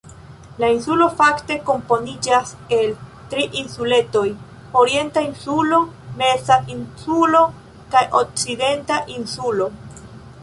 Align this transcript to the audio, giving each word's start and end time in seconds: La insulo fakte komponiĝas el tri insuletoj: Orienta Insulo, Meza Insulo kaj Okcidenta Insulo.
La 0.61 0.67
insulo 0.75 1.07
fakte 1.17 1.55
komponiĝas 1.65 2.53
el 2.77 2.87
tri 3.33 3.43
insuletoj: 3.59 4.23
Orienta 4.83 5.23
Insulo, 5.27 5.81
Meza 6.21 6.57
Insulo 6.77 7.43
kaj 7.97 8.03
Okcidenta 8.21 8.97
Insulo. 9.17 9.69